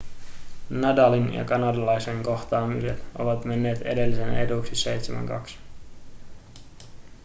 [0.69, 4.85] nadalin ja kanadalaisen kohtaamiset ovat menneet edellisen eduksi
[5.47, 5.51] 7-2